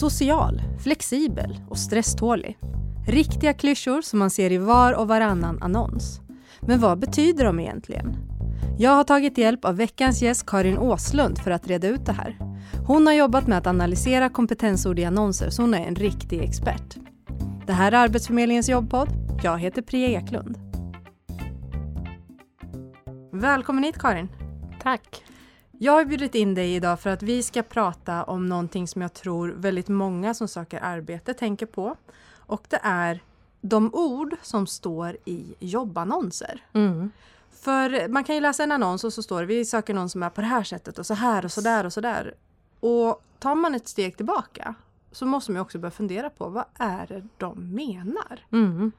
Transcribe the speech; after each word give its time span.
Social, 0.00 0.62
flexibel 0.82 1.60
och 1.68 1.78
stresstålig. 1.78 2.58
Riktiga 3.06 3.52
klyschor 3.52 4.02
som 4.02 4.18
man 4.18 4.30
ser 4.30 4.52
i 4.52 4.58
var 4.58 4.92
och 4.92 5.08
varannan 5.08 5.62
annons. 5.62 6.20
Men 6.60 6.80
vad 6.80 6.98
betyder 6.98 7.44
de 7.44 7.60
egentligen? 7.60 8.16
Jag 8.78 8.90
har 8.90 9.04
tagit 9.04 9.38
hjälp 9.38 9.64
av 9.64 9.76
veckans 9.76 10.22
gäst 10.22 10.46
Karin 10.46 10.78
Åslund 10.78 11.38
för 11.38 11.50
att 11.50 11.66
reda 11.66 11.88
ut 11.88 12.06
det 12.06 12.12
här. 12.12 12.38
Hon 12.86 13.06
har 13.06 13.14
jobbat 13.14 13.46
med 13.46 13.58
att 13.58 13.66
analysera 13.66 14.28
kompetensord 14.28 14.98
i 14.98 15.04
annonser 15.04 15.50
så 15.50 15.62
hon 15.62 15.74
är 15.74 15.86
en 15.86 15.94
riktig 15.94 16.42
expert. 16.42 16.96
Det 17.66 17.72
här 17.72 17.92
är 17.92 17.96
Arbetsförmedlingens 17.96 18.68
jobbpodd. 18.68 19.08
Jag 19.42 19.58
heter 19.58 19.82
Priya 19.82 20.20
Eklund. 20.20 20.58
Välkommen 23.32 23.84
hit 23.84 23.98
Karin. 23.98 24.28
Tack. 24.82 25.22
Jag 25.78 25.92
har 25.92 26.04
bjudit 26.04 26.34
in 26.34 26.54
dig 26.54 26.74
idag 26.74 27.00
för 27.00 27.10
att 27.10 27.22
vi 27.22 27.42
ska 27.42 27.62
prata 27.62 28.24
om 28.24 28.46
någonting 28.46 28.88
som 28.88 29.02
jag 29.02 29.12
tror 29.12 29.48
väldigt 29.48 29.88
många 29.88 30.34
som 30.34 30.48
söker 30.48 30.80
arbete 30.82 31.34
tänker 31.34 31.66
på. 31.66 31.96
Och 32.36 32.66
det 32.68 32.80
är 32.82 33.22
de 33.60 33.94
ord 33.94 34.36
som 34.42 34.66
står 34.66 35.16
i 35.24 35.54
jobbannonser. 35.58 36.64
Mm. 36.72 37.10
För 37.52 38.08
man 38.08 38.24
kan 38.24 38.34
ju 38.34 38.40
läsa 38.40 38.62
en 38.62 38.72
annons 38.72 39.04
och 39.04 39.12
så 39.12 39.22
står 39.22 39.40
det 39.40 39.46
vi 39.46 39.64
söker 39.64 39.94
någon 39.94 40.08
som 40.08 40.22
är 40.22 40.30
på 40.30 40.40
det 40.40 40.46
här 40.46 40.62
sättet 40.62 40.98
och 40.98 41.06
så 41.06 41.14
här 41.14 41.44
och 41.44 41.52
så 41.52 41.60
där 41.60 41.84
och 41.86 41.92
så 41.92 42.00
där. 42.00 42.34
Och 42.80 43.22
tar 43.38 43.54
man 43.54 43.74
ett 43.74 43.88
steg 43.88 44.16
tillbaka 44.16 44.74
så 45.12 45.26
måste 45.26 45.52
man 45.52 45.62
också 45.62 45.78
börja 45.78 45.90
fundera 45.90 46.30
på 46.30 46.48
vad 46.48 46.64
är 46.74 47.06
det 47.06 47.28
de 47.36 47.74
menar? 47.74 48.46
Mm. 48.52 48.92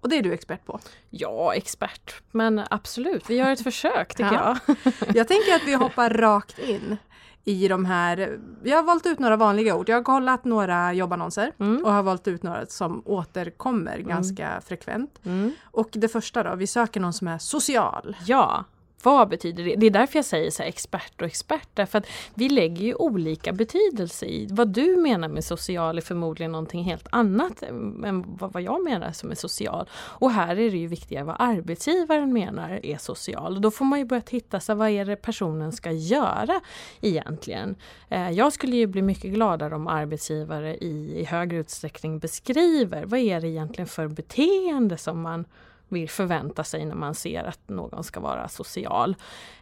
Och 0.00 0.08
det 0.08 0.16
är 0.18 0.22
du 0.22 0.32
expert 0.32 0.64
på. 0.66 0.80
Ja, 1.10 1.54
expert. 1.54 2.14
Men 2.30 2.62
absolut, 2.70 3.30
vi 3.30 3.34
gör 3.34 3.50
ett 3.50 3.62
försök 3.64 4.14
tycker 4.14 4.32
Ja. 4.34 4.56
jag. 4.66 4.76
Jag 5.16 5.28
tänker 5.28 5.54
att 5.54 5.64
vi 5.66 5.74
hoppar 5.74 6.10
rakt 6.10 6.58
in 6.58 6.96
i 7.44 7.68
de 7.68 7.84
här. 7.84 8.38
Jag 8.64 8.76
har 8.76 8.82
valt 8.82 9.06
ut 9.06 9.18
några 9.18 9.36
vanliga 9.36 9.76
ord. 9.76 9.88
Jag 9.88 9.96
har 9.96 10.02
kollat 10.02 10.44
några 10.44 10.92
jobbannonser 10.92 11.52
Mm. 11.58 11.84
och 11.84 11.92
har 11.92 12.02
valt 12.02 12.28
ut 12.28 12.42
några 12.42 12.66
som 12.66 13.02
återkommer 13.04 13.98
ganska 13.98 14.60
frekvent. 14.66 15.20
Mm. 15.24 15.52
Och 15.64 15.88
det 15.92 16.08
första 16.08 16.42
då, 16.42 16.54
vi 16.54 16.66
söker 16.66 17.00
någon 17.00 17.12
som 17.12 17.28
är 17.28 17.38
social. 17.38 18.16
Ja, 18.26 18.64
vad 19.06 19.28
betyder 19.28 19.64
det? 19.64 19.74
Det 19.76 19.86
är 19.86 19.90
därför 19.90 20.18
jag 20.18 20.24
säger 20.24 20.50
så 20.50 20.62
här, 20.62 20.68
expert 20.68 21.20
och 21.20 21.26
expert. 21.26 21.68
Därför 21.74 21.98
att 21.98 22.06
vi 22.34 22.48
lägger 22.48 22.84
ju 22.84 22.94
olika 22.94 23.52
betydelse 23.52 24.26
i. 24.26 24.48
Vad 24.50 24.68
du 24.68 24.96
menar 24.96 25.28
med 25.28 25.44
social 25.44 25.98
är 25.98 26.02
förmodligen 26.02 26.52
någonting 26.52 26.84
helt 26.84 27.06
annat 27.10 27.62
än 27.62 28.24
vad 28.38 28.62
jag 28.62 28.84
menar 28.84 29.12
som 29.12 29.30
är 29.30 29.34
social. 29.34 29.88
Och 29.94 30.30
här 30.30 30.58
är 30.58 30.70
det 30.70 30.76
ju 30.76 30.86
viktigare 30.86 31.24
vad 31.24 31.36
arbetsgivaren 31.38 32.32
menar 32.32 32.80
är 32.82 32.98
social. 32.98 33.56
Och 33.56 33.60
då 33.60 33.70
får 33.70 33.84
man 33.84 33.98
ju 33.98 34.04
börja 34.04 34.22
titta, 34.22 34.60
så 34.60 34.72
här, 34.72 34.76
vad 34.76 34.88
är 34.88 35.04
det 35.04 35.16
personen 35.16 35.72
ska 35.72 35.92
göra 35.92 36.60
egentligen? 37.00 37.76
Eh, 38.08 38.30
jag 38.30 38.52
skulle 38.52 38.76
ju 38.76 38.86
bli 38.86 39.02
mycket 39.02 39.30
gladare 39.30 39.74
om 39.74 39.86
arbetsgivare 39.86 40.76
i, 40.76 41.20
i 41.20 41.24
högre 41.24 41.56
utsträckning 41.56 42.18
beskriver 42.18 43.04
vad 43.04 43.20
är 43.20 43.40
det 43.40 43.48
egentligen 43.48 43.88
för 43.88 44.08
beteende 44.08 44.98
som 44.98 45.20
man 45.20 45.44
vill 45.88 46.10
förvänta 46.10 46.64
sig 46.64 46.84
när 46.84 46.94
man 46.94 47.14
ser 47.14 47.44
att 47.44 47.68
någon 47.68 48.04
ska 48.04 48.20
vara 48.20 48.48
social. 48.48 49.16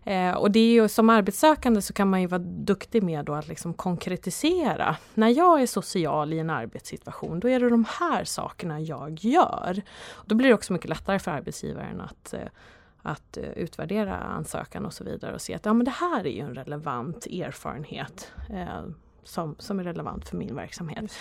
Eh, 0.05 0.33
och 0.33 0.51
det 0.51 0.59
är 0.59 0.73
ju 0.73 0.89
som 0.89 1.11
arbetssökande 1.11 1.83
så 1.83 1.93
kan 1.93 2.11
man 2.11 2.21
ju 2.21 2.27
vara 2.27 2.43
duktig 2.43 3.03
med 3.03 3.25
då 3.25 3.35
att 3.35 3.49
liksom 3.49 3.75
konkretisera. 3.75 4.97
När 5.15 5.29
jag 5.29 5.63
är 5.63 5.67
social 5.67 6.33
i 6.33 6.39
en 6.39 6.51
arbetssituation 6.51 7.41
då 7.41 7.49
är 7.49 7.61
det 7.61 7.69
de 7.69 7.85
här 8.01 8.25
sakerna 8.25 8.81
jag 8.81 9.19
gör. 9.21 9.83
Då 10.25 10.35
blir 10.35 10.49
det 10.49 10.55
också 10.55 10.73
mycket 10.73 10.89
lättare 10.89 11.19
för 11.19 11.31
arbetsgivaren 11.31 12.01
att 12.01 12.35
eh, 12.35 12.49
att 13.07 13.37
eh, 13.37 13.45
utvärdera 13.45 14.17
ansökan 14.17 14.87
och 14.87 14.93
så 14.93 15.05
vidare 15.05 15.35
och 15.35 15.41
se 15.41 15.55
att 15.55 15.65
ja, 15.65 15.73
men 15.73 15.85
det 15.85 15.91
här 15.91 16.27
är 16.27 16.31
ju 16.31 16.41
en 16.41 16.55
relevant 16.55 17.27
erfarenhet 17.27 18.33
eh, 18.51 18.85
som, 19.25 19.57
som 19.59 19.81
är 19.81 19.85
relevant 19.85 20.29
för 20.29 20.37
min 20.37 20.57
verksamhet. 20.57 21.13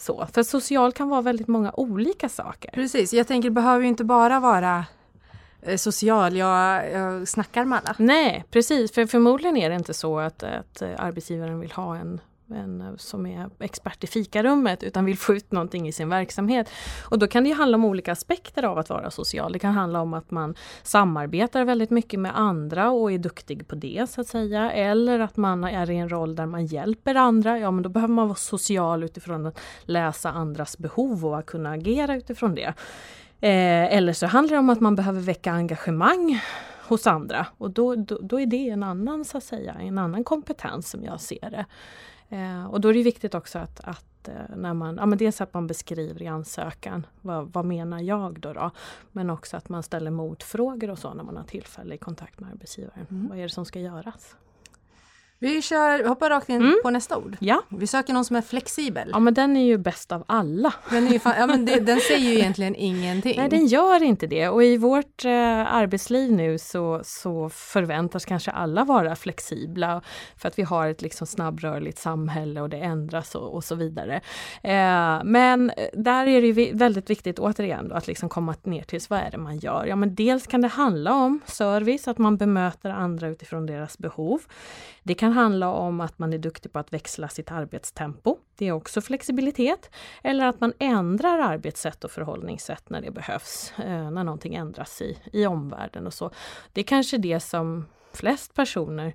Så, 0.00 0.26
för 0.32 0.42
social 0.42 0.92
kan 0.92 1.08
vara 1.08 1.22
väldigt 1.22 1.48
många 1.48 1.72
olika 1.74 2.28
saker. 2.28 2.70
Precis, 2.70 3.12
jag 3.12 3.26
tänker 3.26 3.48
det 3.48 3.54
behöver 3.54 3.80
ju 3.80 3.88
inte 3.88 4.04
bara 4.04 4.40
vara 4.40 4.84
eh, 5.62 5.76
social, 5.76 6.36
jag, 6.36 6.90
jag 6.92 7.28
snackar 7.28 7.64
med 7.64 7.78
alla. 7.78 7.94
Nej, 7.98 8.44
precis. 8.50 8.92
För 8.92 9.06
förmodligen 9.06 9.56
är 9.56 9.70
det 9.70 9.76
inte 9.76 9.94
så 9.94 10.18
att, 10.18 10.42
att 10.42 10.82
eh, 10.82 10.90
arbetsgivaren 10.98 11.60
vill 11.60 11.72
ha 11.72 11.96
en, 11.96 12.20
en 12.52 12.80
eh, 12.80 12.96
som 12.96 13.26
är 13.26 13.50
expert 13.58 14.04
i 14.04 14.06
fikarummet 14.06 14.82
utan 14.82 15.04
vill 15.04 15.18
få 15.18 15.34
ut 15.34 15.52
någonting 15.52 15.88
i 15.88 15.92
sin 15.92 16.08
verksamhet. 16.08 16.70
Och 17.04 17.18
då 17.18 17.26
kan 17.26 17.42
det 17.42 17.48
ju 17.48 17.54
handla 17.54 17.74
om 17.74 17.84
olika 17.84 18.12
aspekter 18.12 18.64
av 18.64 18.78
att 18.78 18.88
vara 18.88 19.10
social. 19.10 19.52
Det 19.52 19.58
kan 19.58 19.72
handla 19.72 20.00
om 20.00 20.14
att 20.14 20.30
man 20.30 20.54
samarbetar 20.82 21.64
väldigt 21.64 21.90
mycket 21.90 22.20
med 22.20 22.38
andra 22.38 22.90
och 22.90 23.12
är 23.12 23.18
duktig 23.18 23.68
på 23.68 23.74
det 23.74 24.10
så 24.10 24.20
att 24.20 24.26
säga. 24.26 24.72
Eller 24.72 25.20
att 25.20 25.36
man 25.36 25.64
är 25.64 25.90
i 25.90 25.96
en 25.96 26.08
roll 26.08 26.36
där 26.36 26.46
man 26.46 26.66
hjälper 26.66 27.14
andra. 27.14 27.58
Ja 27.58 27.70
men 27.70 27.82
då 27.82 27.88
behöver 27.88 28.14
man 28.14 28.28
vara 28.28 28.36
social 28.36 29.04
utifrån 29.04 29.46
att 29.46 29.58
läsa 29.82 30.30
andras 30.30 30.78
behov 30.78 31.26
och 31.26 31.38
att 31.38 31.46
kunna 31.46 31.70
agera 31.70 32.16
utifrån 32.16 32.54
det. 32.54 32.74
Eh, 33.42 33.96
eller 33.96 34.12
så 34.12 34.26
handlar 34.26 34.56
det 34.56 34.58
om 34.58 34.70
att 34.70 34.80
man 34.80 34.96
behöver 34.96 35.20
väcka 35.20 35.52
engagemang 35.52 36.40
hos 36.90 37.06
andra 37.06 37.46
och 37.58 37.70
då, 37.70 37.94
då, 37.94 38.18
då 38.22 38.40
är 38.40 38.46
det 38.46 38.68
en 38.68 38.82
annan, 38.82 39.24
så 39.24 39.38
att 39.38 39.44
säga, 39.44 39.74
en 39.74 39.98
annan 39.98 40.24
kompetens 40.24 40.90
som 40.90 41.04
jag 41.04 41.20
ser 41.20 41.50
det. 41.50 41.66
Eh, 42.30 42.66
och 42.66 42.80
då 42.80 42.88
är 42.88 42.94
det 42.94 43.02
viktigt 43.02 43.34
också 43.34 43.58
att, 43.58 43.80
att 43.80 44.28
eh, 44.28 44.34
när 44.56 44.74
man, 44.74 44.96
ja 44.96 45.06
men 45.06 45.18
dels 45.18 45.40
att 45.40 45.54
man 45.54 45.66
beskriver 45.66 46.22
i 46.22 46.26
ansökan, 46.26 47.06
vad, 47.20 47.52
vad 47.52 47.64
menar 47.64 48.00
jag 48.00 48.40
då, 48.40 48.52
då? 48.52 48.70
Men 49.12 49.30
också 49.30 49.56
att 49.56 49.68
man 49.68 49.82
ställer 49.82 50.10
motfrågor 50.10 50.90
och 50.90 50.98
så 50.98 51.14
när 51.14 51.24
man 51.24 51.36
har 51.36 51.44
tillfälle 51.44 51.94
i 51.94 51.98
kontakt 51.98 52.40
med 52.40 52.50
arbetsgivaren. 52.50 53.06
Mm. 53.10 53.28
Vad 53.28 53.38
är 53.38 53.42
det 53.42 53.48
som 53.48 53.64
ska 53.64 53.80
göras? 53.80 54.36
Vi 55.42 55.62
kör, 55.62 56.04
hoppar 56.08 56.30
rakt 56.30 56.48
in 56.48 56.56
Mm. 56.62 56.76
på 56.82 56.90
nästa 56.90 57.16
ord. 57.16 57.36
Ja, 57.40 57.62
Vi 57.68 57.86
söker 57.86 58.12
någon 58.12 58.24
som 58.24 58.36
är 58.36 58.42
flexibel. 58.42 59.08
ja 59.12 59.18
men 59.18 59.34
den 59.34 59.56
är 59.56 59.64
ju 59.64 59.78
bäst 59.78 60.12
av 60.12 60.24
alla. 60.28 60.74
Den, 60.90 61.08
är 61.08 61.18
fan, 61.18 61.34
ja, 61.38 61.46
men 61.46 61.64
det, 61.64 61.80
den 61.80 62.00
säger 62.00 62.30
ju 62.30 62.34
egentligen 62.38 62.74
ingenting. 62.76 63.34
Nej, 63.38 63.48
den 63.48 63.66
gör 63.66 64.02
inte 64.02 64.26
det. 64.26 64.48
Och 64.48 64.64
i 64.64 64.76
vårt 64.76 65.24
eh, 65.24 65.74
arbetsliv 65.74 66.32
nu 66.32 66.58
så, 66.58 67.00
så 67.04 67.48
förväntas 67.50 68.24
kanske 68.24 68.50
alla 68.50 68.84
vara 68.84 69.16
flexibla 69.16 70.02
för 70.36 70.48
att 70.48 70.58
vi 70.58 70.62
har 70.62 70.86
ett 70.88 71.02
liksom 71.02 71.26
snabbrörligt 71.26 71.98
samhälle 71.98 72.60
och 72.60 72.68
det 72.68 72.78
ändras 72.78 73.34
och, 73.34 73.54
och 73.54 73.64
så 73.64 73.74
vidare. 73.74 74.14
Eh, 74.62 75.24
men 75.24 75.72
där 75.92 76.26
är 76.26 76.42
det 76.42 76.72
väldigt 76.72 77.10
viktigt 77.10 77.38
återigen 77.38 77.88
då, 77.88 77.94
att 77.94 78.06
liksom 78.06 78.28
komma 78.28 78.54
ner 78.62 78.82
till 78.82 79.00
vad 79.08 79.18
är 79.20 79.30
det 79.30 79.38
man 79.38 79.58
gör. 79.58 79.86
Ja, 79.86 79.96
men 79.96 80.14
dels 80.14 80.46
kan 80.46 80.60
det 80.60 80.68
handla 80.68 81.14
om 81.14 81.40
service, 81.46 82.08
att 82.08 82.18
man 82.18 82.36
bemöter 82.36 82.90
andra 82.90 83.28
utifrån 83.28 83.66
deras 83.66 83.98
behov. 83.98 84.40
Det 85.02 85.14
kan 85.14 85.29
handla 85.30 85.68
om 85.68 86.00
att 86.00 86.18
man 86.18 86.32
är 86.32 86.38
duktig 86.38 86.72
på 86.72 86.78
att 86.78 86.92
växla 86.92 87.28
sitt 87.28 87.50
arbetstempo. 87.50 88.38
Det 88.56 88.68
är 88.68 88.72
också 88.72 89.00
flexibilitet. 89.00 89.90
Eller 90.22 90.46
att 90.46 90.60
man 90.60 90.72
ändrar 90.78 91.38
arbetssätt 91.38 92.04
och 92.04 92.10
förhållningssätt 92.10 92.90
när 92.90 93.00
det 93.00 93.10
behövs, 93.10 93.72
eh, 93.78 94.10
när 94.10 94.24
någonting 94.24 94.54
ändras 94.54 95.02
i, 95.02 95.18
i 95.32 95.46
omvärlden 95.46 96.06
och 96.06 96.14
så. 96.14 96.30
Det 96.72 96.80
är 96.80 96.84
kanske 96.84 97.18
det 97.18 97.40
som 97.40 97.86
flest 98.12 98.54
personer 98.54 99.14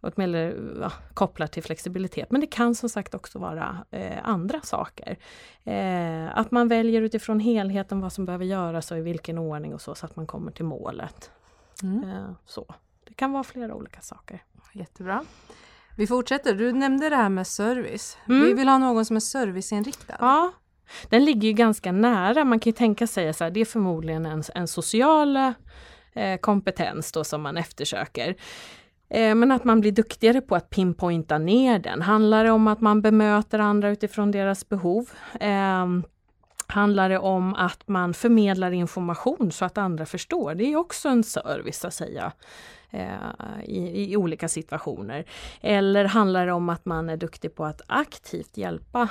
åtminstone 0.00 0.54
ja, 0.80 0.92
kopplar 1.14 1.46
till 1.46 1.62
flexibilitet. 1.62 2.30
Men 2.30 2.40
det 2.40 2.46
kan 2.46 2.74
som 2.74 2.88
sagt 2.88 3.14
också 3.14 3.38
vara 3.38 3.84
eh, 3.90 4.18
andra 4.28 4.60
saker. 4.60 5.18
Eh, 5.64 6.38
att 6.38 6.50
man 6.50 6.68
väljer 6.68 7.02
utifrån 7.02 7.40
helheten 7.40 8.00
vad 8.00 8.12
som 8.12 8.24
behöver 8.24 8.44
göras 8.44 8.90
och 8.90 8.98
i 8.98 9.00
vilken 9.00 9.38
ordning 9.38 9.74
och 9.74 9.80
så, 9.80 9.94
så 9.94 10.06
att 10.06 10.16
man 10.16 10.26
kommer 10.26 10.52
till 10.52 10.64
målet. 10.64 11.30
Mm. 11.82 12.10
Eh, 12.10 12.30
så. 12.46 12.74
Det 13.08 13.14
kan 13.14 13.32
vara 13.32 13.44
flera 13.44 13.74
olika 13.74 14.00
saker. 14.00 14.42
Jättebra. 14.72 15.24
Vi 15.96 16.06
fortsätter. 16.06 16.54
Du 16.54 16.72
nämnde 16.72 17.08
det 17.08 17.16
här 17.16 17.28
med 17.28 17.46
service. 17.46 18.18
Mm. 18.28 18.42
Vi 18.42 18.52
vill 18.52 18.68
ha 18.68 18.78
någon 18.78 19.04
som 19.04 19.16
är 19.16 19.20
serviceinriktad. 19.20 20.16
Ja, 20.20 20.52
den 21.08 21.24
ligger 21.24 21.48
ju 21.48 21.54
ganska 21.54 21.92
nära. 21.92 22.44
Man 22.44 22.60
kan 22.60 22.70
ju 22.70 22.76
tänka 22.76 23.06
sig 23.06 23.28
att 23.28 23.38
det 23.54 23.60
är 23.60 23.64
förmodligen 23.64 24.26
en, 24.26 24.42
en 24.54 24.68
social 24.68 25.36
eh, 26.14 26.36
kompetens 26.40 27.12
då 27.12 27.24
som 27.24 27.42
man 27.42 27.56
eftersöker. 27.56 28.36
Eh, 29.10 29.34
men 29.34 29.52
att 29.52 29.64
man 29.64 29.80
blir 29.80 29.92
duktigare 29.92 30.40
på 30.40 30.56
att 30.56 30.70
pinpointa 30.70 31.38
ner 31.38 31.78
den. 31.78 32.02
Handlar 32.02 32.44
det 32.44 32.50
om 32.50 32.68
att 32.68 32.80
man 32.80 33.02
bemöter 33.02 33.58
andra 33.58 33.90
utifrån 33.90 34.30
deras 34.30 34.68
behov? 34.68 35.10
Eh, 35.40 35.86
Handlar 36.70 37.08
det 37.08 37.18
om 37.18 37.54
att 37.54 37.88
man 37.88 38.14
förmedlar 38.14 38.70
information 38.70 39.52
så 39.52 39.64
att 39.64 39.78
andra 39.78 40.06
förstår? 40.06 40.54
Det 40.54 40.64
är 40.64 40.76
också 40.76 41.08
en 41.08 41.24
service 41.24 41.84
att 41.84 41.94
säga 41.94 42.32
eh, 42.90 43.16
i, 43.64 44.12
i 44.12 44.16
olika 44.16 44.48
situationer. 44.48 45.24
Eller 45.60 46.04
handlar 46.04 46.46
det 46.46 46.52
om 46.52 46.68
att 46.68 46.84
man 46.84 47.08
är 47.08 47.16
duktig 47.16 47.54
på 47.54 47.64
att 47.64 47.82
aktivt 47.86 48.56
hjälpa 48.56 49.08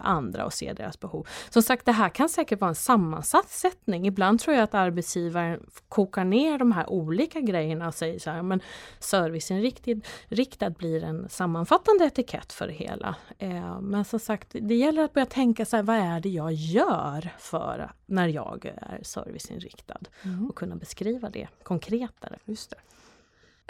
andra 0.00 0.44
och 0.44 0.52
se 0.52 0.72
deras 0.72 1.00
behov? 1.00 1.28
Som 1.50 1.62
sagt, 1.62 1.86
det 1.86 1.92
här 1.92 2.08
kan 2.08 2.28
säkert 2.28 2.60
vara 2.60 2.68
en 2.68 2.74
sammansatt 2.74 3.48
sättning. 3.48 4.06
Ibland 4.06 4.40
tror 4.40 4.56
jag 4.56 4.64
att 4.64 4.74
arbetsgivaren 4.74 5.66
kokar 5.88 6.24
ner 6.24 6.58
de 6.58 6.72
här 6.72 6.90
olika 6.90 7.40
grejerna 7.40 7.88
och 7.88 7.94
säger 7.94 8.18
så 8.18 8.30
här, 8.30 8.42
men 8.42 8.60
serviceinriktad 8.98 10.00
riktad 10.28 10.70
blir 10.70 11.04
en 11.04 11.28
sammanfattande 11.28 12.04
etikett 12.04 12.52
för 12.52 12.66
det 12.66 12.72
hela. 12.72 13.16
Eh, 13.38 13.80
men 13.80 14.04
som 14.04 14.20
sagt, 14.20 14.48
det 14.60 14.74
gäller 14.74 15.02
att 15.02 15.12
börja 15.12 15.26
tänka 15.26 15.64
så 15.64 15.76
här, 15.76 15.82
vad 15.82 15.96
är 15.96 16.20
det 16.20 16.28
jag 16.28 16.52
gör 16.52 17.30
för 17.38 17.92
när 18.06 18.28
jag 18.28 18.64
är 18.76 19.00
serviceinriktad? 19.02 20.00
Mm. 20.22 20.48
Och 20.48 20.56
kunna 20.56 20.76
beskriva 20.76 21.30
det 21.30 21.48
konkretare. 21.62 22.38
Just 22.44 22.70
det. 22.70 22.76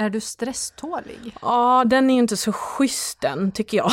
Är 0.00 0.10
du 0.10 0.20
stresstålig? 0.20 1.36
Ja, 1.42 1.84
den 1.86 2.10
är 2.10 2.18
inte 2.18 2.36
så 2.36 2.52
schysst 2.52 3.20
den 3.20 3.52
tycker 3.52 3.76
jag. 3.76 3.90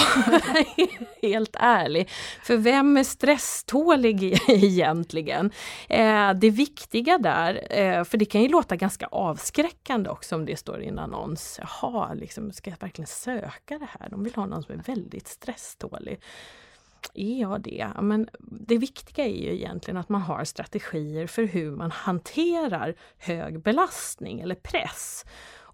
Helt 1.22 1.56
ärlig. 1.60 2.10
För 2.44 2.58
vem 2.58 2.98
är 2.98 3.04
stresstålig 3.04 4.40
egentligen? 4.48 5.52
Eh, 5.90 6.34
det 6.34 6.50
viktiga 6.50 7.18
där, 7.18 7.80
eh, 7.80 8.04
för 8.04 8.18
det 8.18 8.26
kan 8.26 8.42
ju 8.42 8.50
låta 8.50 8.76
ganska 8.76 9.08
avskräckande 9.08 10.10
också 10.10 10.36
om 10.36 10.46
det 10.46 10.58
står 10.58 10.82
i 10.82 10.88
en 10.88 11.00
annons. 11.00 11.60
Jaha, 11.62 12.14
liksom, 12.14 12.52
ska 12.52 12.70
jag 12.70 12.78
verkligen 12.80 13.08
söka 13.08 13.78
det 13.80 13.88
här? 14.00 14.10
De 14.10 14.24
vill 14.24 14.36
ha 14.36 14.46
någon 14.46 14.64
som 14.64 14.76
är 14.80 14.84
väldigt 14.84 15.28
stresstålig. 15.28 16.20
Är 17.14 17.42
jag 17.42 17.62
det? 17.62 17.88
Men 18.02 18.30
det 18.40 18.78
viktiga 18.78 19.26
är 19.26 19.44
ju 19.44 19.54
egentligen 19.54 19.98
att 19.98 20.10
man 20.10 20.22
har 20.22 20.44
strategier 20.44 21.28
för 21.28 21.44
hur 21.44 21.72
man 21.72 21.92
hanterar 21.92 22.96
hög 23.18 23.62
belastning 23.62 24.40
eller 24.40 24.56
press. 24.56 25.26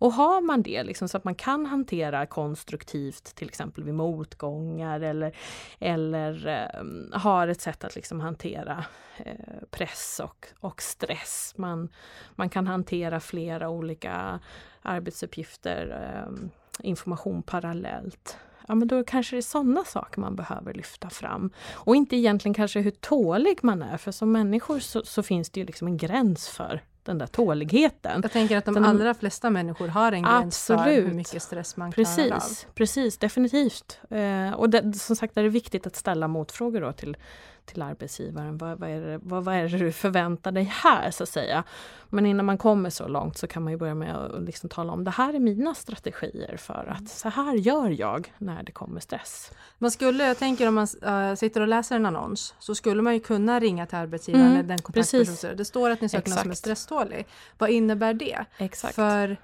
Och 0.04 0.14
har 0.14 0.42
man 0.42 0.62
det 0.62 0.84
liksom, 0.84 1.08
så 1.08 1.18
att 1.18 1.24
man 1.24 1.36
kan 1.36 1.66
hantera 1.66 2.26
konstruktivt 2.26 3.24
till 3.24 3.48
exempel 3.48 3.84
vid 3.84 3.94
motgångar 3.94 5.02
eller, 5.02 5.36
eller 5.80 6.48
eh, 6.48 7.20
har 7.20 7.48
ett 7.48 7.62
sätt 7.62 7.84
att 7.84 7.96
liksom 7.96 8.20
hantera 8.20 8.86
eh, 9.18 9.34
press 9.72 10.22
och, 10.24 10.48
och 10.60 10.82
stress. 10.82 11.54
Man, 11.58 11.90
man 12.36 12.50
kan 12.50 12.68
hantera 12.68 13.20
flera 13.20 13.70
olika 13.70 14.40
arbetsuppgifter, 14.82 16.14
eh, 16.16 16.50
information 16.88 17.44
parallellt 17.44 18.38
ja 18.68 18.76
men 18.76 18.88
då 18.88 19.04
kanske 19.04 19.36
det 19.36 19.40
är 19.40 19.42
sådana 19.42 19.84
saker 19.84 20.22
man 20.22 20.36
behöver 20.36 20.74
lyfta 20.74 21.10
fram. 21.10 21.52
Och 21.74 21.96
inte 21.96 22.16
egentligen 22.16 22.54
kanske 22.54 22.80
hur 22.80 22.92
tålig 22.92 23.60
man 23.62 23.82
är, 23.82 23.98
för 23.98 24.12
som 24.12 24.32
människor 24.32 24.80
så, 24.80 25.06
så 25.06 25.24
finns 25.24 25.50
det 25.50 25.60
ju 25.60 25.66
liksom 25.66 25.88
en 25.88 25.98
gräns 25.98 26.50
för 26.50 26.82
den 27.06 27.18
där 27.18 27.28
tåligheten. 27.28 28.20
Jag 28.24 28.32
tänker 28.32 28.58
att 28.58 28.66
de 28.66 28.74
den, 28.74 28.86
allra 28.86 29.14
flesta 29.14 29.50
människor 29.50 29.88
har 29.88 30.12
en 30.12 30.24
gräns 30.24 30.66
för 30.66 30.78
hur 30.78 31.14
mycket 31.14 31.44
stress 31.44 31.78
man 31.78 31.92
precis, 31.92 32.16
klarar 32.16 32.36
av. 32.36 32.74
Precis, 32.76 33.18
definitivt. 33.18 34.00
Eh, 34.10 34.54
och 34.54 34.70
det, 34.70 34.94
som 34.94 35.16
sagt 35.16 35.38
är 35.38 35.44
det 35.44 35.50
viktigt 35.50 35.88
att 35.88 35.96
ställa 35.96 36.28
motfrågor 36.28 36.82
då 36.82 36.92
till 36.92 37.18
till 37.66 37.82
arbetsgivaren. 37.82 38.58
Vad, 38.58 38.80
vad, 38.80 38.90
är 38.90 39.02
det, 39.02 39.20
vad, 39.24 39.44
vad 39.44 39.56
är 39.56 39.70
det 39.70 39.78
du 39.78 39.92
förväntar 39.92 40.52
dig 40.52 40.64
här 40.64 41.12
så 41.12 41.24
att 41.24 41.30
säga? 41.30 41.64
Men 42.10 42.26
innan 42.26 42.46
man 42.46 42.58
kommer 42.58 42.90
så 42.90 43.08
långt 43.08 43.38
så 43.38 43.48
kan 43.48 43.64
man 43.64 43.74
ju 43.74 43.78
börja 43.78 43.96
med 43.96 44.16
att 44.16 44.44
liksom 44.44 44.70
tala 44.70 44.94
om 44.94 45.04
det 45.04 45.12
här 45.12 45.34
är 45.34 45.40
mina 45.40 45.76
strategier 45.76 46.58
för 46.58 46.96
att 46.98 47.10
så 47.10 47.30
här 47.30 47.54
gör 47.54 47.90
jag 47.90 48.34
när 48.38 48.64
det 48.64 48.72
kommer 48.72 49.00
stress. 49.00 49.52
Man 49.78 49.92
skulle, 49.92 50.28
jag 50.28 50.38
tänker 50.38 50.68
om 50.68 50.76
man 50.76 50.88
äh, 51.02 51.36
sitter 51.36 51.62
och 51.62 51.68
läser 51.68 51.96
en 51.96 52.06
annons 52.06 52.56
så 52.60 52.76
skulle 52.76 53.02
man 53.02 53.14
ju 53.14 53.20
kunna 53.20 53.60
ringa 53.60 53.86
till 53.86 53.98
arbetsgivaren 53.98 54.52
mm, 54.52 54.68
den 54.68 54.82
kontaktpersonen. 54.82 55.58
Det 55.58 55.66
står 55.66 55.90
att 55.90 56.02
ni 56.02 56.10
söker 56.10 56.30
någon 56.30 56.40
som 56.40 56.52
är 56.52 56.56
stresstålig. 56.56 57.28
Vad 57.58 57.70
innebär 57.70 58.14
det? 58.14 58.46
Exakt. 58.58 58.96
För 58.96 59.38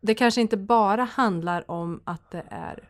det 0.00 0.14
kanske 0.14 0.40
inte 0.40 0.56
bara 0.56 1.04
handlar 1.04 1.70
om 1.70 2.00
att 2.04 2.30
det 2.30 2.44
är 2.50 2.88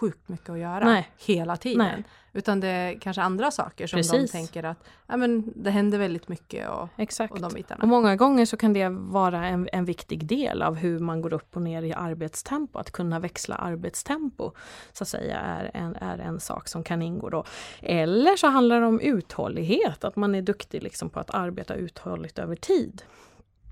sjukt 0.00 0.28
mycket 0.28 0.50
att 0.50 0.58
göra 0.58 0.84
Nej. 0.84 1.10
hela 1.18 1.56
tiden. 1.56 1.78
Nej. 1.78 2.04
Utan 2.32 2.60
det 2.60 2.68
är 2.68 3.00
kanske 3.00 3.22
andra 3.22 3.50
saker 3.50 3.86
som 3.86 3.96
Precis. 3.96 4.32
de 4.32 4.38
tänker 4.38 4.62
att 4.64 4.84
ja, 5.06 5.16
men 5.16 5.52
det 5.56 5.70
händer 5.70 5.98
väldigt 5.98 6.28
mycket 6.28 6.68
och, 6.68 6.88
Exakt. 6.96 7.32
och 7.32 7.40
de 7.40 7.52
bitarna. 7.52 7.82
Och 7.82 7.88
många 7.88 8.16
gånger 8.16 8.46
så 8.46 8.56
kan 8.56 8.72
det 8.72 8.88
vara 8.88 9.46
en, 9.46 9.68
en 9.72 9.84
viktig 9.84 10.26
del 10.26 10.62
av 10.62 10.74
hur 10.74 10.98
man 10.98 11.22
går 11.22 11.32
upp 11.32 11.56
och 11.56 11.62
ner 11.62 11.82
i 11.82 11.92
arbetstempo. 11.92 12.78
Att 12.78 12.90
kunna 12.90 13.18
växla 13.18 13.54
arbetstempo 13.54 14.52
så 14.92 15.04
att 15.04 15.08
säga 15.08 15.40
är 15.40 15.70
en, 15.74 15.96
är 15.96 16.18
en 16.18 16.40
sak 16.40 16.68
som 16.68 16.84
kan 16.84 17.02
ingå 17.02 17.30
då. 17.30 17.44
Eller 17.80 18.36
så 18.36 18.46
handlar 18.46 18.80
det 18.80 18.86
om 18.86 19.00
uthållighet, 19.00 20.04
att 20.04 20.16
man 20.16 20.34
är 20.34 20.42
duktig 20.42 20.82
liksom 20.82 21.10
på 21.10 21.20
att 21.20 21.30
arbeta 21.30 21.74
uthålligt 21.74 22.38
över 22.38 22.56
tid. 22.56 23.02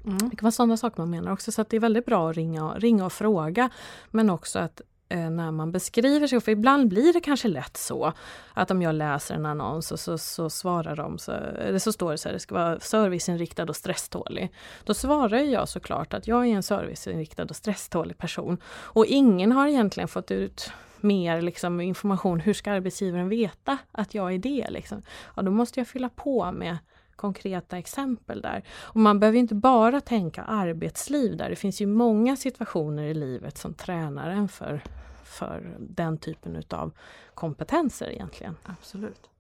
Mm. 0.04 0.18
Det 0.18 0.36
kan 0.36 0.46
vara 0.46 0.52
sådana 0.52 0.76
saker 0.76 1.00
man 1.00 1.10
menar 1.10 1.32
också, 1.32 1.52
så 1.52 1.64
det 1.68 1.76
är 1.76 1.80
väldigt 1.80 2.06
bra 2.06 2.30
att 2.30 2.36
ringa, 2.36 2.74
ringa 2.74 3.06
och 3.06 3.12
fråga. 3.12 3.70
Men 4.10 4.30
också 4.30 4.58
att 4.58 4.80
Eh, 5.10 5.30
när 5.30 5.50
man 5.50 5.72
beskriver 5.72 6.26
sig. 6.26 6.40
För 6.40 6.52
ibland 6.52 6.88
blir 6.88 7.12
det 7.12 7.20
kanske 7.20 7.48
lätt 7.48 7.76
så 7.76 8.12
att 8.54 8.70
om 8.70 8.82
jag 8.82 8.94
läser 8.94 9.34
en 9.34 9.46
annons 9.46 9.92
och 9.92 10.00
så, 10.00 10.18
så 10.18 10.50
svarar 10.50 10.96
de, 10.96 11.18
så, 11.18 11.32
eller 11.32 11.78
så 11.78 11.92
står 11.92 12.10
det 12.10 12.18
så 12.18 12.28
här, 12.28 12.32
det 12.32 12.40
ska 12.40 12.54
vara 12.54 12.80
serviceinriktad 12.80 13.62
och 13.62 13.76
stresstålig. 13.76 14.52
Då 14.84 14.94
svarar 14.94 15.38
jag 15.38 15.68
såklart 15.68 16.14
att 16.14 16.26
jag 16.26 16.46
är 16.46 16.50
en 16.50 16.62
serviceinriktad 16.62 17.42
och 17.42 17.56
stresstålig 17.56 18.18
person. 18.18 18.58
Och 18.66 19.06
ingen 19.06 19.52
har 19.52 19.68
egentligen 19.68 20.08
fått 20.08 20.30
ut 20.30 20.72
mer 21.00 21.42
liksom, 21.42 21.80
information, 21.80 22.40
hur 22.40 22.54
ska 22.54 22.72
arbetsgivaren 22.72 23.28
veta 23.28 23.78
att 23.92 24.14
jag 24.14 24.34
är 24.34 24.38
det? 24.38 24.70
Liksom? 24.70 25.02
Ja, 25.36 25.42
då 25.42 25.50
måste 25.50 25.80
jag 25.80 25.88
fylla 25.88 26.08
på 26.08 26.52
med 26.52 26.78
konkreta 27.18 27.78
exempel 27.78 28.40
där. 28.40 28.64
Och 28.80 29.00
man 29.00 29.20
behöver 29.20 29.38
inte 29.38 29.54
bara 29.54 30.00
tänka 30.00 30.42
arbetsliv 30.42 31.36
där, 31.36 31.50
det 31.50 31.56
finns 31.56 31.80
ju 31.80 31.86
många 31.86 32.36
situationer 32.36 33.02
i 33.02 33.14
livet 33.14 33.58
som 33.58 33.74
tränar 33.74 34.30
en 34.30 34.48
för, 34.48 34.82
för 35.24 35.76
den 35.78 36.18
typen 36.18 36.56
utav 36.56 36.92
kompetenser 37.34 38.10
egentligen. 38.10 38.56
Absolut. 38.62 39.30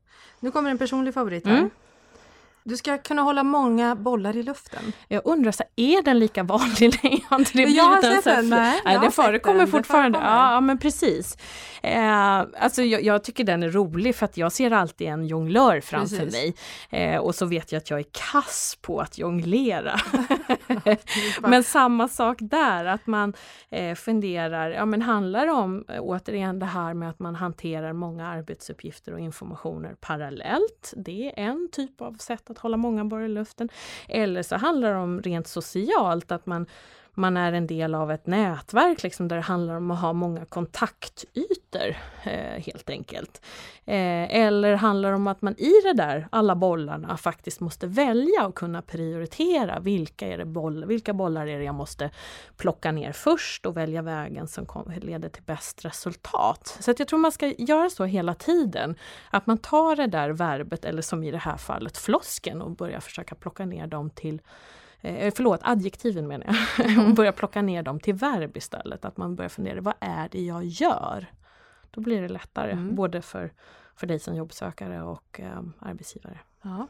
Nu 0.40 0.50
kommer 0.50 0.70
en 0.70 0.78
personlig 0.78 1.14
favorit 1.14 1.46
här. 1.46 1.58
Mm. 1.58 1.70
Du 2.68 2.76
ska 2.76 2.98
kunna 2.98 3.22
hålla 3.22 3.42
många 3.42 3.94
bollar 3.94 4.36
i 4.36 4.42
luften. 4.42 4.92
Jag 5.08 5.22
undrar, 5.24 5.52
så 5.52 5.64
är 5.76 6.02
den 6.02 6.18
lika 6.18 6.42
vanlig? 6.42 7.24
har 7.28 7.38
inte 7.38 7.52
det 7.54 7.62
jag 7.62 7.84
har 7.84 8.02
sett 8.02 8.24
den. 8.24 8.48
Nej, 8.48 8.80
nej 8.84 8.98
det 9.02 9.10
förekommer 9.10 9.58
den. 9.58 9.68
fortfarande. 9.68 10.18
Det 10.18 10.22
förekommer. 10.22 10.52
Ja, 10.52 10.60
men 10.60 10.78
precis. 10.78 11.36
Eh, 11.82 12.38
alltså 12.60 12.82
jag, 12.82 13.02
jag, 13.02 13.24
tycker 13.24 13.44
den 13.44 13.62
är 13.62 13.70
rolig 13.70 14.14
för 14.14 14.24
att 14.24 14.36
jag 14.36 14.52
ser 14.52 14.70
alltid 14.70 15.08
en 15.08 15.26
jonglör 15.26 15.80
framför 15.80 16.16
precis. 16.16 16.32
mig. 16.32 16.54
Eh, 16.90 17.18
och 17.18 17.34
så 17.34 17.46
vet 17.46 17.72
jag 17.72 17.78
att 17.80 17.90
jag 17.90 17.98
är 17.98 18.06
kass 18.32 18.78
på 18.80 19.00
att 19.00 19.18
jonglera. 19.18 20.00
men 21.40 21.64
samma 21.64 22.08
sak 22.08 22.38
där, 22.40 22.84
att 22.84 23.06
man 23.06 23.34
eh, 23.70 23.94
funderar, 23.94 24.70
ja 24.70 24.84
men 24.84 25.02
handlar 25.02 25.46
det 25.46 25.52
om 25.52 25.84
eh, 25.88 26.00
återigen 26.00 26.58
det 26.58 26.66
här 26.66 26.94
med 26.94 27.10
att 27.10 27.18
man 27.18 27.34
hanterar 27.34 27.92
många 27.92 28.26
arbetsuppgifter 28.26 29.12
och 29.12 29.20
informationer 29.20 29.96
parallellt. 30.00 30.94
Det 30.96 31.32
är 31.36 31.44
en 31.44 31.68
typ 31.72 32.00
av 32.00 32.12
sätt 32.14 32.50
att 32.50 32.57
att 32.58 32.62
hålla 32.62 32.76
många 32.76 33.04
bollar 33.04 33.24
i 33.24 33.28
luften. 33.28 33.68
Eller 34.08 34.42
så 34.42 34.56
handlar 34.56 34.92
det 34.92 34.98
om 34.98 35.22
rent 35.22 35.46
socialt, 35.46 36.32
att 36.32 36.46
man 36.46 36.66
man 37.18 37.36
är 37.36 37.52
en 37.52 37.66
del 37.66 37.94
av 37.94 38.10
ett 38.10 38.26
nätverk 38.26 39.02
liksom, 39.02 39.28
där 39.28 39.36
det 39.36 39.42
handlar 39.42 39.74
om 39.74 39.90
att 39.90 40.00
ha 40.00 40.12
många 40.12 40.44
kontaktytor 40.44 41.96
eh, 42.24 42.62
helt 42.64 42.90
enkelt. 42.90 43.42
Eh, 43.84 44.36
eller 44.36 44.74
handlar 44.74 45.08
det 45.08 45.14
om 45.16 45.26
att 45.26 45.42
man 45.42 45.54
i 45.58 45.72
det 45.84 45.92
där, 45.92 46.28
alla 46.32 46.54
bollarna, 46.54 47.16
faktiskt 47.16 47.60
måste 47.60 47.86
välja 47.86 48.46
och 48.46 48.54
kunna 48.54 48.82
prioritera 48.82 49.80
vilka, 49.80 50.26
är 50.26 50.38
det 50.38 50.44
boll, 50.44 50.84
vilka 50.84 51.12
bollar 51.12 51.46
är 51.46 51.58
det 51.58 51.64
jag 51.64 51.74
måste 51.74 52.10
plocka 52.56 52.92
ner 52.92 53.12
först 53.12 53.66
och 53.66 53.76
välja 53.76 54.02
vägen 54.02 54.48
som 54.48 54.66
kom, 54.66 54.92
leder 55.00 55.28
till 55.28 55.42
bäst 55.42 55.84
resultat. 55.84 56.76
Så 56.80 56.90
att 56.90 56.98
jag 56.98 57.08
tror 57.08 57.18
man 57.18 57.32
ska 57.32 57.46
göra 57.46 57.90
så 57.90 58.04
hela 58.04 58.34
tiden. 58.34 58.96
Att 59.30 59.46
man 59.46 59.58
tar 59.58 59.96
det 59.96 60.06
där 60.06 60.30
verbet, 60.30 60.84
eller 60.84 61.02
som 61.02 61.24
i 61.24 61.30
det 61.30 61.38
här 61.38 61.56
fallet 61.56 61.98
flosken 61.98 62.62
och 62.62 62.70
börjar 62.70 63.00
försöka 63.00 63.34
plocka 63.34 63.66
ner 63.66 63.86
dem 63.86 64.10
till 64.10 64.40
eh, 65.00 65.32
förlåt, 65.36 65.60
adjektiven 65.62 66.28
menar 66.28 66.46
jag, 66.46 66.90
mm. 66.90 67.08
och 67.08 67.14
börja 67.14 67.32
plocka 67.32 67.62
ner 67.62 67.82
dem 67.82 68.00
till 68.00 68.14
verb 68.14 68.56
istället. 68.56 69.04
Att 69.04 69.16
man 69.16 69.36
börjar 69.36 69.48
fundera, 69.48 69.80
vad 69.80 69.94
är 70.00 70.28
det 70.28 70.40
jag 70.40 70.64
gör? 70.64 71.26
Då 71.90 72.00
blir 72.00 72.22
det 72.22 72.28
lättare, 72.28 72.72
mm. 72.72 72.94
både 72.94 73.22
för, 73.22 73.52
för 73.96 74.06
dig 74.06 74.18
som 74.18 74.34
jobbsökare 74.34 75.02
och 75.02 75.40
eh, 75.40 75.62
arbetsgivare. 75.78 76.38
Ja. 76.62 76.88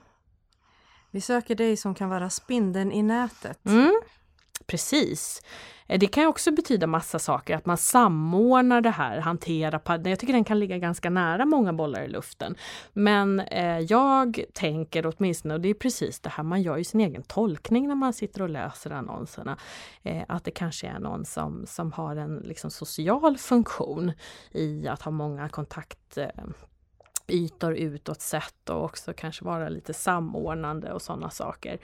Vi 1.10 1.20
söker 1.20 1.54
dig 1.54 1.76
som 1.76 1.94
kan 1.94 2.08
vara 2.08 2.30
spindeln 2.30 2.92
i 2.92 3.02
nätet. 3.02 3.66
Mm. 3.66 4.00
Precis. 4.68 5.42
Eh, 5.87 5.98
det 5.98 6.06
kan 6.06 6.26
också 6.26 6.52
betyda 6.52 6.87
massa 6.87 7.18
saker, 7.18 7.56
att 7.56 7.66
man 7.66 7.76
samordnar 7.76 8.80
det 8.80 8.90
här, 8.90 9.18
hanterar 9.18 10.08
Jag 10.08 10.18
tycker 10.18 10.32
den 10.32 10.44
kan 10.44 10.58
ligga 10.58 10.78
ganska 10.78 11.10
nära 11.10 11.44
många 11.44 11.72
bollar 11.72 12.02
i 12.02 12.08
luften. 12.08 12.56
Men 12.92 13.40
eh, 13.40 13.78
jag 13.78 14.44
tänker 14.52 15.12
åtminstone, 15.16 15.54
och 15.54 15.60
det 15.60 15.68
är 15.68 15.75
precis 15.75 16.20
det 16.20 16.28
här, 16.28 16.44
man 16.44 16.62
gör 16.62 16.76
ju 16.76 16.84
sin 16.84 17.00
egen 17.00 17.22
tolkning 17.22 17.88
när 17.88 17.94
man 17.94 18.12
sitter 18.12 18.42
och 18.42 18.48
läser 18.48 18.90
annonserna, 18.90 19.58
eh, 20.02 20.22
att 20.28 20.44
det 20.44 20.50
kanske 20.50 20.87
är 20.87 20.98
någon 20.98 21.25
som, 21.25 21.66
som 21.66 21.92
har 21.92 22.16
en 22.16 22.37
liksom, 22.37 22.70
social 22.70 23.38
funktion 23.38 24.12
i 24.50 24.88
att 24.88 25.02
ha 25.02 25.12
många 25.12 25.48
kontakt 25.48 26.18
eh, 26.18 26.26
ytor 27.30 27.75
utåt 27.75 28.20
sett 28.20 28.70
och 28.70 28.85
också 28.85 29.12
kanske 29.12 29.44
vara 29.44 29.68
lite 29.68 29.94
samordnande 29.94 30.92
och 30.92 31.02
sådana 31.02 31.30
saker. 31.30 31.78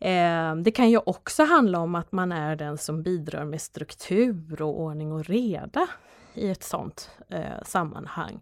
Eh, 0.00 0.56
det 0.56 0.70
kan 0.70 0.90
ju 0.90 0.98
också 1.06 1.44
handla 1.44 1.78
om 1.78 1.94
att 1.94 2.12
man 2.12 2.32
är 2.32 2.56
den 2.56 2.78
som 2.78 3.02
bidrar 3.02 3.44
med 3.44 3.60
struktur 3.60 4.62
och 4.62 4.80
ordning 4.80 5.12
och 5.12 5.24
reda 5.24 5.86
i 6.34 6.50
ett 6.50 6.62
sådant 6.62 7.10
eh, 7.28 7.62
sammanhang 7.64 8.40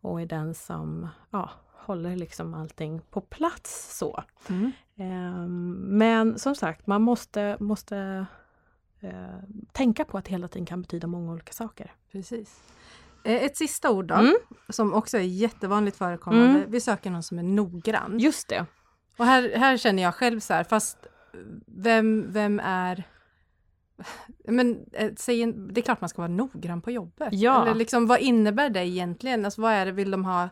och 0.00 0.20
är 0.20 0.26
den 0.26 0.54
som 0.54 1.08
ja, 1.30 1.50
håller 1.72 2.16
liksom 2.16 2.54
allting 2.54 3.00
på 3.10 3.20
plats 3.20 3.98
så. 3.98 4.24
Mm. 4.48 4.72
Eh, 4.96 5.48
men 5.78 6.38
som 6.38 6.54
sagt, 6.54 6.86
man 6.86 7.02
måste, 7.02 7.56
måste 7.60 8.26
eh, 9.00 9.38
tänka 9.72 10.04
på 10.04 10.18
att 10.18 10.28
hela 10.28 10.48
tiden 10.48 10.66
kan 10.66 10.82
betyda 10.82 11.06
många 11.06 11.32
olika 11.32 11.52
saker. 11.52 11.92
Precis. 12.12 12.60
Eh, 13.24 13.44
ett 13.44 13.56
sista 13.56 13.90
ord 13.90 14.06
då, 14.06 14.14
mm. 14.14 14.34
som 14.68 14.94
också 14.94 15.16
är 15.16 15.22
jättevanligt 15.22 15.96
förekommande. 15.96 16.58
Mm. 16.58 16.70
Vi 16.70 16.80
söker 16.80 17.10
någon 17.10 17.22
som 17.22 17.38
är 17.38 17.42
noggrann. 17.42 18.18
Just 18.18 18.48
det. 18.48 18.66
Och 19.16 19.26
här, 19.26 19.52
här 19.56 19.76
känner 19.76 20.02
jag 20.02 20.14
själv 20.14 20.40
så 20.40 20.54
här, 20.54 20.64
fast 20.64 20.98
vem, 21.66 22.32
vem 22.32 22.60
är 22.64 23.04
men 24.44 24.86
eh, 24.92 25.10
säg, 25.16 25.52
det 25.52 25.80
är 25.80 25.82
klart 25.82 26.00
man 26.00 26.08
ska 26.08 26.22
vara 26.22 26.32
noggrann 26.32 26.82
på 26.82 26.90
jobbet. 26.90 27.28
Ja. 27.32 27.62
Eller 27.62 27.74
liksom, 27.74 28.06
vad 28.06 28.20
innebär 28.20 28.70
det 28.70 28.86
egentligen? 28.86 29.44
Alltså, 29.44 29.60
vad 29.60 29.72
är 29.72 29.86
det, 29.86 29.92
vill 29.92 30.10
de 30.10 30.24
ha 30.24 30.48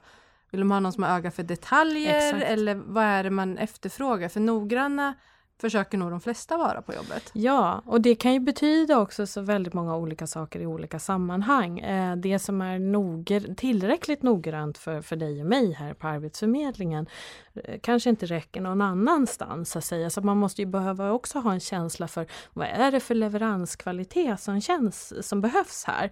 vill 0.50 0.60
de 0.60 0.70
ha 0.70 0.80
någon 0.80 0.92
som 0.92 1.02
har 1.02 1.10
öga 1.10 1.30
för 1.30 1.42
detaljer 1.42 2.16
Exakt. 2.16 2.44
eller 2.44 2.74
vad 2.74 3.04
är 3.04 3.24
det 3.24 3.30
man 3.30 3.58
efterfrågar? 3.58 4.28
För 4.28 4.40
noggranna 4.40 5.14
försöker 5.60 5.98
nog 5.98 6.10
de 6.10 6.20
flesta 6.20 6.56
vara 6.56 6.82
på 6.82 6.94
jobbet. 6.94 7.30
Ja, 7.32 7.82
och 7.86 8.00
det 8.00 8.14
kan 8.14 8.32
ju 8.32 8.40
betyda 8.40 8.98
också 8.98 9.26
så 9.26 9.40
väldigt 9.40 9.74
många 9.74 9.96
olika 9.96 10.26
saker 10.26 10.60
i 10.60 10.66
olika 10.66 10.98
sammanhang. 10.98 11.78
Eh, 11.78 12.16
det 12.16 12.38
som 12.38 12.60
är 12.60 12.78
noger, 12.78 13.54
tillräckligt 13.54 14.22
noggrant 14.22 14.78
för, 14.78 15.02
för 15.02 15.16
dig 15.16 15.40
och 15.40 15.46
mig 15.46 15.72
här 15.72 15.94
på 15.94 16.06
Arbetsförmedlingen 16.06 17.06
eh, 17.54 17.78
kanske 17.82 18.10
inte 18.10 18.26
räcker 18.26 18.60
någon 18.60 18.82
annanstans. 18.82 19.70
Så 19.70 19.78
att 19.78 19.84
säga. 19.84 20.10
Så 20.10 20.20
man 20.20 20.36
måste 20.36 20.62
ju 20.62 20.66
behöva 20.66 21.10
också 21.10 21.38
ha 21.38 21.52
en 21.52 21.60
känsla 21.60 22.08
för 22.08 22.26
vad 22.52 22.66
är 22.66 22.90
det 22.92 23.00
för 23.00 23.14
leveranskvalitet 23.14 24.40
som, 24.40 24.60
känns, 24.60 25.26
som 25.28 25.40
behövs 25.40 25.84
här. 25.84 26.04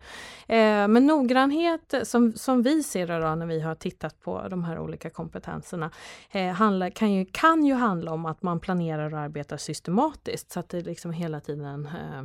Eh, 0.47 0.89
men 0.89 1.07
noggrannhet 1.07 1.95
som, 2.03 2.33
som 2.33 2.63
vi 2.63 2.83
ser 2.83 3.07
det 3.07 3.19
då 3.19 3.35
när 3.35 3.47
vi 3.47 3.61
har 3.61 3.75
tittat 3.75 4.21
på 4.21 4.49
de 4.51 4.65
här 4.65 4.79
olika 4.79 5.11
kompetenserna 5.11 5.91
handlar, 6.57 6.91
kan, 6.91 7.13
ju, 7.13 7.25
kan 7.33 7.65
ju 7.65 7.75
handla 7.75 8.13
om 8.13 8.27
att 8.27 8.43
man 8.43 8.61
planerar 8.61 9.15
och 9.15 9.21
arbetar 9.21 9.36
systematiskt 9.59 10.53
så 10.53 10.61
att 10.61 10.69
det 10.69 10.81
liksom 10.81 11.13
hela 11.13 11.41
tiden 11.41 11.87
eh, 11.87 12.23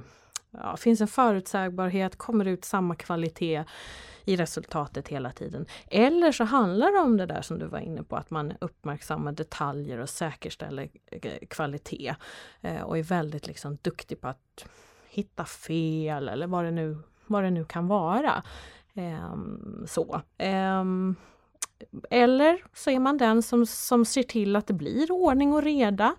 ja, 0.52 0.78
finns 0.78 1.02
en 1.02 1.08
förutsägbarhet, 1.08 2.16
kommer 2.16 2.46
ut 2.46 2.66
samma 2.66 2.96
kvalitet 2.96 3.64
i 4.26 4.36
resultatet 4.36 5.08
hela 5.08 5.32
tiden. 5.32 5.66
Eller 5.88 6.32
så 6.32 6.44
handlar 6.44 6.92
det 6.92 7.00
om 7.00 7.18
det 7.18 7.26
där 7.26 7.42
som 7.42 7.60
du 7.60 7.66
var 7.66 7.80
inne 7.80 8.04
på, 8.04 8.16
att 8.16 8.30
man 8.30 8.54
uppmärksammar 8.62 9.32
detaljer 9.32 9.98
och 9.98 10.10
säkerställer 10.10 10.90
eh, 11.06 11.48
kvalitet 11.50 12.16
eh, 12.62 12.82
och 12.82 12.98
är 12.98 13.04
väldigt 13.04 13.48
liksom 13.48 13.78
duktig 13.82 14.22
på 14.22 14.28
att 14.28 14.66
hitta 15.10 15.46
fel 15.46 16.30
eller 16.30 16.48
vad 16.48 16.66
det 16.66 16.72
nu, 16.72 16.98
vad 17.28 17.44
det 17.44 17.50
nu 17.52 17.66
kan 17.66 17.88
vara. 17.88 18.44
Ehm, 18.94 19.86
så. 19.88 20.22
Ehm, 20.38 21.16
eller 22.10 22.64
så 22.74 22.90
är 22.90 23.00
man 23.00 23.18
den 23.18 23.42
som, 23.42 23.66
som 23.66 24.06
ser 24.06 24.24
till 24.24 24.56
att 24.56 24.68
det 24.68 24.74
blir 24.74 25.12
ordning 25.12 25.54
och 25.54 25.64
reda. 25.64 26.16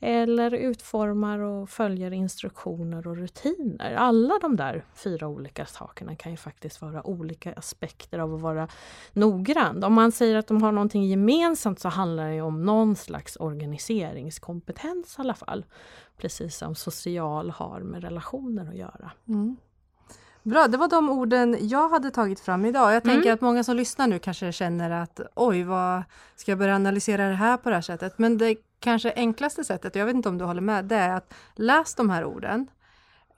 Eller 0.00 0.54
utformar 0.54 1.38
och 1.38 1.70
följer 1.70 2.12
instruktioner 2.12 3.06
och 3.06 3.16
rutiner. 3.16 3.94
Alla 3.94 4.38
de 4.38 4.56
där 4.56 4.84
fyra 4.94 5.28
olika 5.28 5.66
sakerna 5.66 6.16
kan 6.16 6.32
ju 6.32 6.36
faktiskt 6.36 6.82
vara 6.82 7.06
olika 7.06 7.52
aspekter 7.52 8.18
av 8.18 8.34
att 8.34 8.40
vara 8.40 8.68
noggrann. 9.12 9.84
Om 9.84 9.92
man 9.92 10.12
säger 10.12 10.36
att 10.36 10.46
de 10.46 10.62
har 10.62 10.72
någonting 10.72 11.04
gemensamt 11.04 11.80
så 11.80 11.88
handlar 11.88 12.30
det 12.30 12.40
om 12.40 12.64
någon 12.64 12.96
slags 12.96 13.36
organiseringskompetens 13.36 15.16
i 15.18 15.20
alla 15.20 15.34
fall. 15.34 15.64
Precis 16.16 16.56
som 16.56 16.74
social 16.74 17.50
har 17.50 17.80
med 17.80 18.02
relationer 18.02 18.68
att 18.68 18.76
göra. 18.76 19.12
Mm. 19.28 19.56
Bra, 20.44 20.68
det 20.68 20.76
var 20.76 20.88
de 20.88 21.10
orden 21.10 21.56
jag 21.60 21.88
hade 21.88 22.10
tagit 22.10 22.40
fram 22.40 22.64
idag. 22.64 22.94
Jag 22.94 23.02
tänker 23.04 23.22
Mm. 23.22 23.34
att 23.34 23.40
många 23.40 23.64
som 23.64 23.76
lyssnar 23.76 24.06
nu 24.06 24.18
kanske 24.18 24.52
känner 24.52 24.90
att 24.90 25.20
oj, 25.34 25.62
vad 25.62 26.02
ska 26.36 26.50
jag 26.50 26.58
börja 26.58 26.74
analysera 26.74 27.28
det 27.28 27.34
här 27.34 27.56
på 27.56 27.68
det 27.68 27.74
här 27.74 27.82
sättet? 27.82 28.18
Men 28.18 28.38
det 28.38 28.56
kanske 28.80 29.12
enklaste 29.16 29.64
sättet, 29.64 29.94
och 29.96 30.00
jag 30.00 30.06
vet 30.06 30.14
inte 30.14 30.28
om 30.28 30.38
du 30.38 30.44
håller 30.44 30.60
med, 30.60 30.84
det 30.84 30.96
är 30.96 31.10
att 31.16 31.34
läs 31.54 31.94
de 31.94 32.10
här 32.10 32.24
orden. 32.24 32.66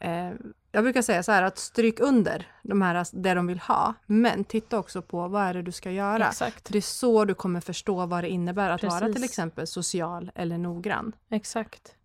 Eh, 0.01 0.31
jag 0.73 0.85
brukar 0.85 1.03
säga 1.03 1.23
så 1.23 1.33
här 1.33 1.43
att 1.43 1.59
stryk 1.59 2.01
under 2.01 2.47
de 2.63 2.83
här, 2.83 3.07
det 3.13 3.35
de 3.35 3.47
vill 3.47 3.59
ha, 3.59 3.95
men 4.07 4.45
titta 4.45 4.79
också 4.79 5.03
på 5.03 5.29
vad 5.29 5.43
är 5.43 5.55
det 5.55 5.63
du 5.63 5.73
ska 5.73 5.91
göra. 5.91 6.29
Exakt. 6.29 6.67
För 6.67 6.73
det 6.73 6.79
är 6.79 6.81
så 6.83 7.25
du 7.25 7.35
kommer 7.35 7.61
förstå 7.61 8.07
vad 8.07 8.25
det 8.25 8.29
innebär 8.29 8.71
att 8.71 8.83
vara 8.83 9.01
Precis. 9.01 9.15
till 9.15 9.25
exempel 9.25 9.67
social 9.67 10.31
eller 10.35 10.59
noggrann. 10.59 11.13
Exakt. 11.31 11.96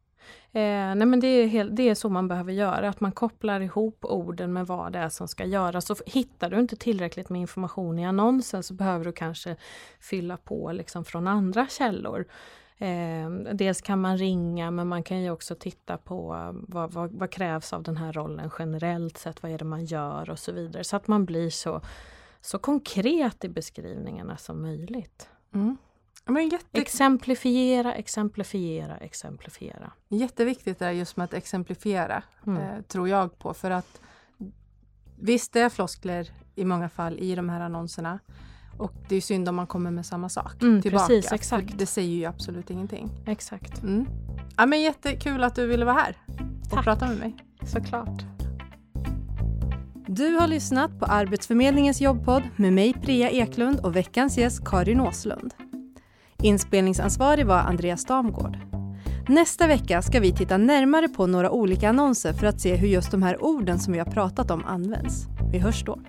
Eh, 0.53 0.95
nej 0.95 1.05
men 1.05 1.19
det 1.19 1.27
är, 1.27 1.47
helt, 1.47 1.75
det 1.75 1.89
är 1.89 1.95
så 1.95 2.09
man 2.09 2.27
behöver 2.27 2.53
göra, 2.53 2.89
att 2.89 2.99
man 2.99 3.11
kopplar 3.11 3.59
ihop 3.59 4.05
orden 4.05 4.53
med 4.53 4.67
vad 4.67 4.93
det 4.93 4.99
är 4.99 5.09
som 5.09 5.27
ska 5.27 5.45
göras. 5.45 5.85
Så 5.85 5.95
hittar 6.05 6.49
du 6.49 6.59
inte 6.59 6.75
tillräckligt 6.75 7.29
med 7.29 7.41
information 7.41 7.99
i 7.99 8.05
annonsen 8.05 8.63
så 8.63 8.73
behöver 8.73 9.05
du 9.05 9.11
kanske 9.11 9.55
fylla 9.99 10.37
på 10.37 10.71
liksom 10.71 11.05
från 11.05 11.27
andra 11.27 11.67
källor. 11.67 12.25
Eh, 12.77 13.29
dels 13.53 13.81
kan 13.81 14.01
man 14.01 14.17
ringa 14.17 14.71
men 14.71 14.87
man 14.87 15.03
kan 15.03 15.21
ju 15.21 15.31
också 15.31 15.55
titta 15.55 15.97
på 15.97 16.27
vad, 16.67 16.91
vad, 16.91 17.11
vad 17.11 17.31
krävs 17.31 17.73
av 17.73 17.83
den 17.83 17.97
här 17.97 18.13
rollen 18.13 18.49
generellt 18.59 19.17
sett, 19.17 19.43
vad 19.43 19.51
är 19.51 19.57
det 19.57 19.65
man 19.65 19.85
gör 19.85 20.29
och 20.29 20.39
så 20.39 20.51
vidare. 20.51 20.83
Så 20.83 20.95
att 20.95 21.07
man 21.07 21.25
blir 21.25 21.49
så, 21.49 21.81
så 22.41 22.57
konkret 22.57 23.43
i 23.43 23.49
beskrivningarna 23.49 24.37
som 24.37 24.61
möjligt. 24.61 25.29
Mm. 25.53 25.77
Men 26.31 26.49
jätte, 26.49 26.81
Exemplifiera, 26.81 27.93
exemplifiera, 27.95 28.97
exemplifiera. 28.97 29.91
Jätteviktigt 30.09 30.81
är 30.81 30.91
just 30.91 31.17
med 31.17 31.23
att 31.23 31.33
exemplifiera, 31.33 32.23
Mm. 32.47 32.61
eh, 32.61 32.81
tror 32.81 33.09
jag 33.09 33.39
på. 33.39 33.53
För 33.53 33.71
att 33.71 34.01
visst, 35.19 35.53
det 35.53 35.59
är 35.61 35.69
floskler 35.69 36.31
i 36.55 36.65
många 36.65 36.89
fall 36.89 37.19
i 37.19 37.35
de 37.35 37.49
här 37.49 37.59
annonserna. 37.61 38.19
Och 38.77 38.93
det 39.09 39.15
är 39.15 39.21
synd 39.21 39.49
om 39.49 39.55
man 39.55 39.67
kommer 39.67 39.91
med 39.91 40.05
samma 40.05 40.29
sak 40.29 40.61
Mm, 40.61 40.81
tillbaka. 40.81 41.07
precis, 41.07 41.31
exakt. 41.31 41.77
Det 41.77 41.85
säger 41.85 42.15
ju 42.17 42.25
absolut 42.25 42.69
ingenting. 42.69 43.09
Exakt. 43.27 43.83
Mm. 43.83 44.05
Ja, 44.57 44.65
men 44.65 44.81
jättekul 44.81 45.43
att 45.43 45.55
du 45.55 45.67
ville 45.67 45.85
vara 45.85 45.95
här 45.95 46.15
och 46.63 46.69
Tack. 46.69 46.83
prata 46.83 47.07
med 47.07 47.17
mig. 47.17 47.35
Såklart. 47.65 48.23
Du 50.07 50.27
har 50.35 50.47
lyssnat 50.47 50.99
på 50.99 51.05
Arbetsförmedlingens 51.05 52.01
jobbpodd 52.01 52.43
med 52.55 52.73
mig 52.73 52.93
Priya 52.93 53.29
Eklund 53.29 53.79
och 53.79 53.95
veckans 53.95 54.37
gäst 54.37 54.65
Karin 54.65 55.01
Åslund. 55.01 55.53
Inspelningsansvarig 56.43 57.45
var 57.45 57.57
Andreas 57.57 58.05
Damgård. 58.05 58.57
Nästa 59.27 59.67
vecka 59.67 60.01
ska 60.01 60.19
vi 60.19 60.31
titta 60.31 60.57
närmare 60.57 61.07
på 61.07 61.27
några 61.27 61.51
olika 61.51 61.89
annonser 61.89 62.33
för 62.33 62.47
att 62.47 62.61
se 62.61 62.75
hur 62.75 62.87
just 62.87 63.11
de 63.11 63.23
här 63.23 63.43
orden 63.43 63.79
som 63.79 63.93
vi 63.93 63.99
har 63.99 64.05
pratat 64.05 64.51
om 64.51 64.63
används. 64.65 65.25
Vi 65.51 65.59
hörs 65.59 65.83
då. 65.85 65.99